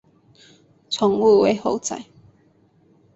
[0.89, 2.03] 宠物为猴仔。